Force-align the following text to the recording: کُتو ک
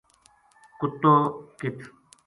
کُتو 0.79 1.15
ک 1.59 1.77